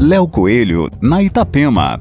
[0.00, 2.00] Léo Coelho, na Itapema.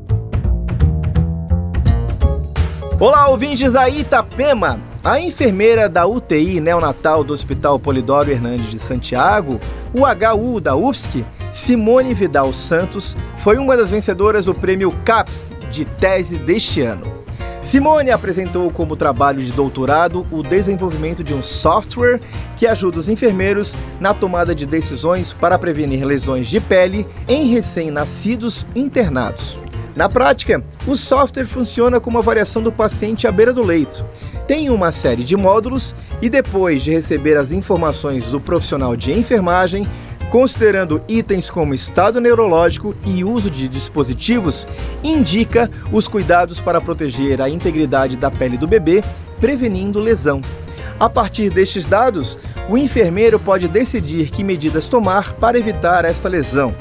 [3.00, 4.80] Olá, ouvintes da Itapema!
[5.04, 9.60] A enfermeira da UTI neonatal do Hospital Polidoro Hernandes de Santiago,
[9.96, 15.84] o HU da UFSC, Simone Vidal Santos, foi uma das vencedoras do prêmio CAPS de
[15.84, 17.17] tese deste ano.
[17.68, 22.22] Simone apresentou como trabalho de doutorado o desenvolvimento de um software
[22.56, 28.66] que ajuda os enfermeiros na tomada de decisões para prevenir lesões de pele em recém-nascidos
[28.74, 29.60] internados.
[29.98, 34.06] Na prática, o software funciona como a variação do paciente à beira do leito.
[34.48, 39.86] Tem uma série de módulos e depois de receber as informações do profissional de enfermagem,
[40.32, 44.68] considerando itens como estado neurológico e uso de dispositivos,
[45.04, 49.04] indica os cuidados para proteger a integridade da pele do bebê,
[49.40, 50.42] prevenindo lesão.
[51.00, 52.38] A partir destes dados,
[52.70, 56.74] o enfermeiro pode decidir que medidas tomar para evitar esta lesão.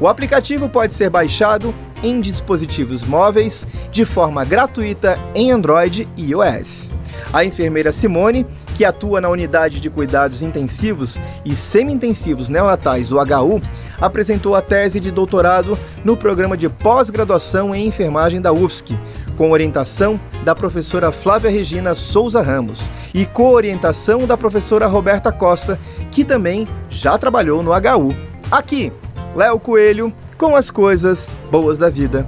[0.00, 6.97] O aplicativo pode ser baixado em dispositivos móveis de forma gratuita em Android e iOS.
[7.32, 8.46] A enfermeira Simone
[8.78, 13.60] que atua na unidade de cuidados intensivos e semi-intensivos neonatais do HU,
[14.00, 18.96] apresentou a tese de doutorado no programa de pós-graduação em enfermagem da UFSC,
[19.36, 25.76] com orientação da professora Flávia Regina Souza Ramos e co-orientação da professora Roberta Costa,
[26.12, 28.14] que também já trabalhou no HU.
[28.52, 28.92] Aqui,
[29.34, 32.24] Léo Coelho, com as coisas boas da vida.